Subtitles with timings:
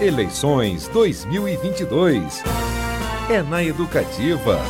[0.00, 2.42] Eleições 2022.
[3.30, 4.60] É na Educativa.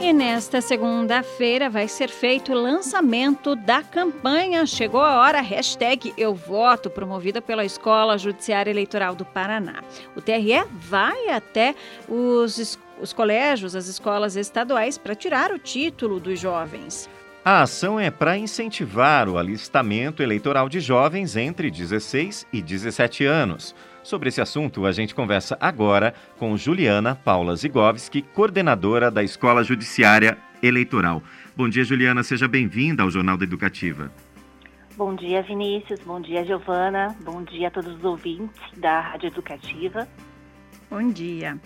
[0.00, 6.34] E nesta segunda-feira vai ser feito o lançamento da campanha Chegou a Hora, hashtag Eu
[6.34, 9.84] Voto, promovida pela Escola Judiciária Eleitoral do Paraná.
[10.16, 11.76] O TRE vai até
[12.08, 17.08] os, os colégios, as escolas estaduais, para tirar o título dos jovens.
[17.44, 23.74] A ação é para incentivar o alistamento eleitoral de jovens entre 16 e 17 anos.
[24.00, 30.38] Sobre esse assunto, a gente conversa agora com Juliana Paula Zigovski, coordenadora da Escola Judiciária
[30.62, 31.20] Eleitoral.
[31.56, 34.12] Bom dia, Juliana, seja bem-vinda ao Jornal da Educativa.
[34.96, 35.98] Bom dia, Vinícius.
[36.06, 37.16] Bom dia, Giovana.
[37.24, 40.06] Bom dia a todos os ouvintes da Rádio Educativa.
[40.92, 41.58] Bom dia.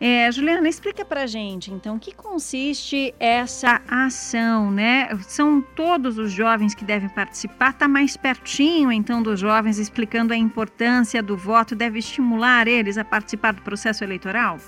[0.00, 5.08] É, Juliana, explica para gente, então, que consiste essa ação, né?
[5.22, 10.36] São todos os jovens que devem participar, está mais pertinho, então, dos jovens, explicando a
[10.36, 14.58] importância do voto, deve estimular eles a participar do processo eleitoral?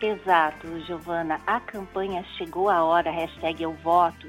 [0.00, 1.40] Exato, Giovana.
[1.44, 4.28] A campanha Chegou a Hora, hashtag Eu Voto,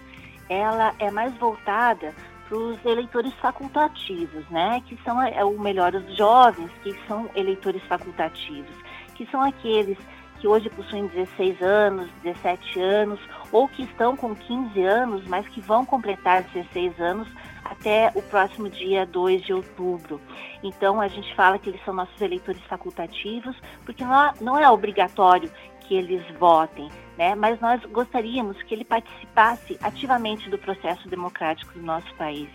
[0.49, 2.11] ela é mais voltada
[2.47, 4.81] para os eleitores facultativos, né?
[4.88, 8.75] Que são é, o melhor os jovens, que são eleitores facultativos,
[9.16, 9.97] que são aqueles
[10.44, 15.61] que hoje possuem 16 anos, 17 anos, ou que estão com 15 anos, mas que
[15.61, 17.30] vão completar 16 anos
[17.64, 20.19] até o próximo dia 2 de outubro.
[20.61, 23.55] Então, a gente fala que eles são nossos eleitores facultativos,
[23.86, 25.49] porque não, não é obrigatório
[25.84, 27.36] que eles votem, né?
[27.36, 32.50] mas nós gostaríamos que ele participasse ativamente do processo democrático do nosso país.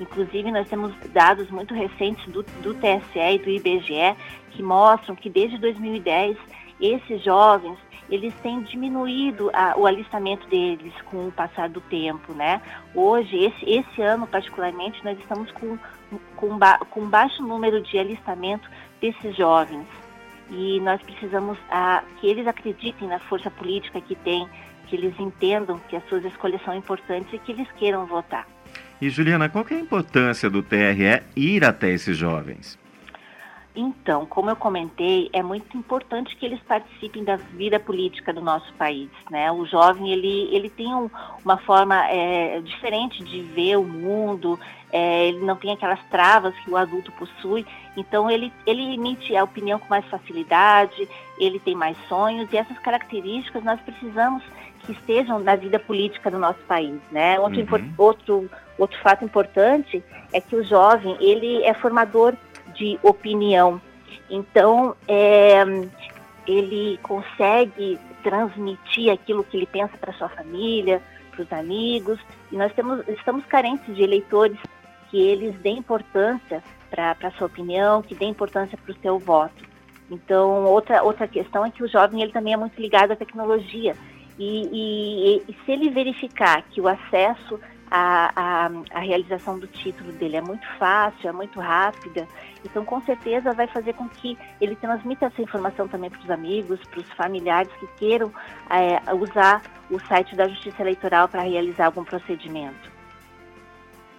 [0.00, 4.16] Inclusive, nós temos dados muito recentes do, do TSE e do IBGE
[4.52, 6.36] que mostram que desde 2010
[6.80, 12.62] esses jovens eles têm diminuído a, o alistamento deles com o passar do tempo, né?
[12.94, 15.78] Hoje, esse, esse ano particularmente, nós estamos com,
[16.36, 18.68] com, ba, com baixo número de alistamento
[19.00, 19.86] desses jovens
[20.50, 24.48] e nós precisamos ah, que eles acreditem na força política que tem,
[24.86, 28.46] que eles entendam que as suas escolhas são importantes e que eles queiram votar.
[29.00, 32.78] E Juliana, qual é a importância do TRE ir até esses jovens?
[33.80, 38.72] Então, como eu comentei, é muito importante que eles participem da vida política do nosso
[38.74, 39.08] país.
[39.30, 39.52] Né?
[39.52, 41.08] O jovem ele, ele tem um,
[41.44, 44.58] uma forma é, diferente de ver o mundo,
[44.92, 47.66] é, ele não tem aquelas travas que o adulto possui,
[47.96, 52.78] então ele, ele emite a opinião com mais facilidade, ele tem mais sonhos e essas
[52.78, 54.42] características nós precisamos
[54.84, 56.98] que estejam na vida política do nosso país.
[57.12, 57.38] Né?
[57.38, 57.92] Outro, uhum.
[57.98, 62.34] outro, outro fato importante é que o jovem ele é formador
[62.74, 63.80] de opinião.
[64.30, 65.62] Então, é,
[66.46, 72.18] ele consegue transmitir aquilo que ele pensa para sua família, para os amigos,
[72.50, 74.58] e nós temos, estamos carentes de eleitores
[75.10, 79.66] que eles deem importância para a sua opinião, que deem importância para o seu voto.
[80.10, 83.94] Então, outra, outra questão é que o jovem ele também é muito ligado à tecnologia.
[84.38, 87.60] E, e, e se ele verificar que o acesso
[87.90, 92.28] a, a, a, realização do título dele é muito fácil, é muito rápida,
[92.64, 96.78] então com certeza vai fazer com que ele transmita essa informação também para os amigos,
[96.90, 98.30] para os familiares que queiram
[98.70, 102.97] é, usar o site da Justiça Eleitoral para realizar algum procedimento.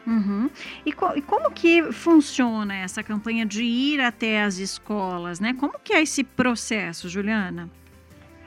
[0.09, 0.49] Uhum.
[0.85, 5.53] E, co e, como que funciona essa campanha de ir até as escolas, né?
[5.53, 7.69] Como que é esse processo, Juliana?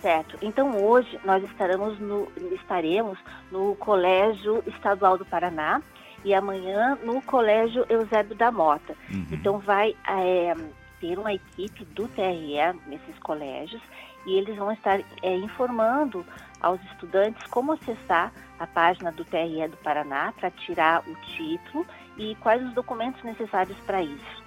[0.00, 0.36] Certo.
[0.42, 3.16] Então hoje nós estaremos no, estaremos
[3.52, 5.80] no Colégio Estadual do Paraná
[6.24, 8.96] e amanhã no Colégio Eusébio da Mota.
[9.12, 9.26] Uhum.
[9.30, 10.56] Então vai é,
[11.00, 12.56] ter uma equipe do TRE
[12.88, 13.80] nesses colégios
[14.26, 16.26] e eles vão estar é, informando
[16.62, 21.84] aos estudantes como acessar a página do TRE do Paraná para tirar o título
[22.16, 24.42] e quais os documentos necessários para isso.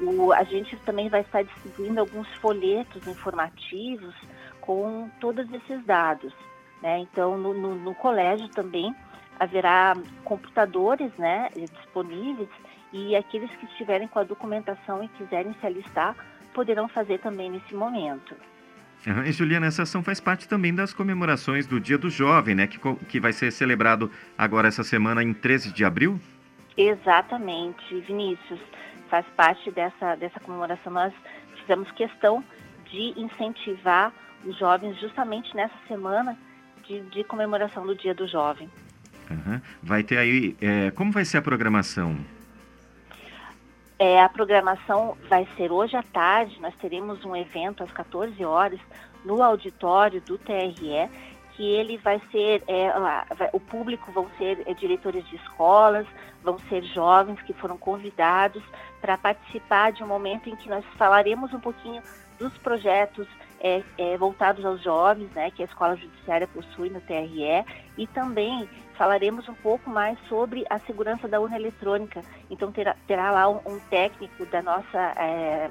[0.00, 4.14] O, a gente também vai estar distribuindo alguns folhetos informativos
[4.60, 6.32] com todos esses dados.
[6.82, 6.98] Né?
[6.98, 8.94] Então, no, no, no, colégio também
[9.38, 12.48] haverá computadores né, disponíveis
[12.92, 16.14] e aqueles que estiverem com a documentação e quiserem se alistar
[16.52, 18.36] poderão fazer também nesse momento.
[19.06, 19.24] Uhum.
[19.24, 22.66] E Juliana, essa ação faz parte também das comemorações do Dia do Jovem, né?
[22.66, 22.78] Que,
[23.08, 26.18] que vai ser celebrado agora essa semana em 13 de abril?
[26.76, 28.60] Exatamente, Vinícius.
[29.10, 30.92] Faz parte dessa, dessa comemoração.
[30.92, 31.12] Nós
[31.60, 32.42] fizemos questão
[32.90, 34.12] de incentivar
[34.44, 36.36] os jovens justamente nessa semana
[36.86, 38.70] de, de comemoração do Dia do Jovem.
[39.30, 39.60] Uhum.
[39.82, 42.16] Vai ter aí, é, como vai ser a programação?
[43.98, 48.80] É, a programação vai ser hoje à tarde, nós teremos um evento às 14 horas
[49.24, 51.08] no auditório do TRE,
[51.52, 52.92] que ele vai ser, é,
[53.52, 56.06] o público vão ser é, diretores de escolas,
[56.42, 58.62] vão ser jovens que foram convidados
[59.00, 62.02] para participar de um momento em que nós falaremos um pouquinho
[62.38, 63.28] dos projetos
[63.60, 67.64] é, é, voltados aos jovens, né, que a Escola Judiciária possui no TRE,
[67.96, 72.22] e também falaremos um pouco mais sobre a segurança da urna eletrônica.
[72.50, 75.70] Então terá, terá lá um, um, técnico da nossa é,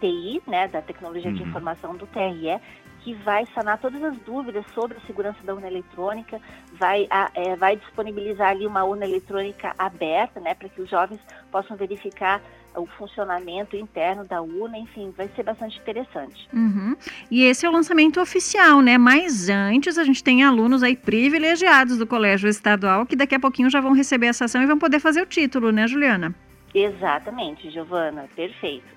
[0.00, 1.36] TI, né, da Tecnologia uhum.
[1.36, 2.60] de Informação do TRE,
[3.06, 6.40] que vai sanar todas as dúvidas sobre a segurança da urna eletrônica,
[6.72, 11.20] vai, é, vai disponibilizar ali uma urna eletrônica aberta, né, para que os jovens
[11.52, 12.42] possam verificar
[12.74, 16.48] o funcionamento interno da urna, enfim, vai ser bastante interessante.
[16.52, 16.96] Uhum.
[17.30, 18.98] E esse é o lançamento oficial, né?
[18.98, 23.70] Mas antes a gente tem alunos aí privilegiados do Colégio Estadual que daqui a pouquinho
[23.70, 26.34] já vão receber essa ação e vão poder fazer o título, né, Juliana?
[26.74, 28.95] Exatamente, Giovana, perfeito.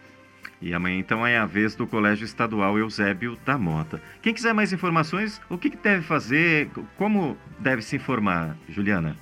[0.62, 4.02] E amanhã então é a vez do Colégio Estadual Eusébio da Mota.
[4.22, 9.16] Quem quiser mais informações, o que, deve fazer, como deve se informar, Juliana?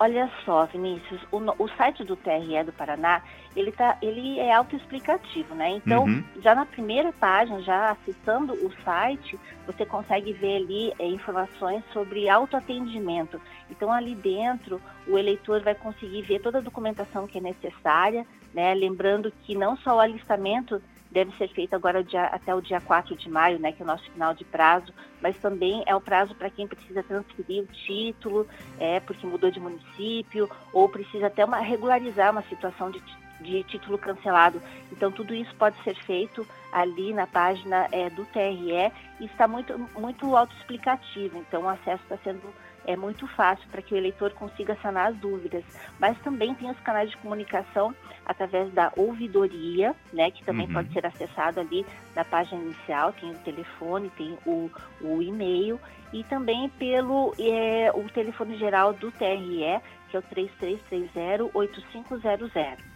[0.00, 3.20] Olha só, Vinícius, o, o, site do TRE do Paraná,
[3.56, 5.70] ele, tá, ele é autoexplicativo, né?
[5.70, 6.22] Então, uhum.
[6.40, 9.36] já na primeira página, já acessando o site,
[9.66, 13.40] você consegue ver ali é, informações sobre autoatendimento.
[13.68, 18.24] Então, ali dentro, o eleitor vai conseguir ver toda a documentação que é necessária,
[18.54, 18.74] né?
[18.74, 20.80] Lembrando que não só o alistamento
[21.18, 23.86] deve ser feito agora dia, até o dia 4 de maio, né, que é o
[23.86, 28.46] nosso final de prazo, mas também é o prazo para quem precisa transferir o título,
[28.78, 33.02] é, porque mudou de município, ou precisa até uma, regularizar uma situação de,
[33.40, 34.62] de título cancelado.
[34.92, 39.78] Então, tudo isso pode ser feito ali na página é, do TRE e está muito,
[39.98, 41.38] muito autoexplicativo.
[41.38, 42.52] Então, o acesso está sendo
[42.88, 45.62] é muito fácil para que o eleitor consiga sanar as dúvidas.
[45.98, 47.94] Mas também tem os canais de comunicação
[48.24, 50.72] através da ouvidoria, né, que também uhum.
[50.72, 51.84] pode ser acessado ali
[52.16, 54.70] na página inicial, tem o telefone, tem o,
[55.02, 55.78] o e-mail
[56.14, 62.87] e também pelo é, o telefone geral do TRE, que é o 3330-8500.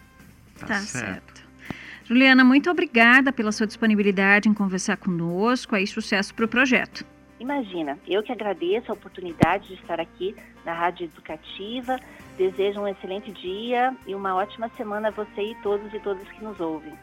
[0.65, 1.43] Tá, tá certo.
[2.05, 5.75] Juliana, muito obrigada pela sua disponibilidade em conversar conosco.
[5.75, 7.05] Aí, sucesso para o projeto.
[7.39, 11.99] Imagina, eu que agradeço a oportunidade de estar aqui na Rádio Educativa.
[12.37, 16.43] Desejo um excelente dia e uma ótima semana a você e todos e todas que
[16.43, 16.93] nos ouvem.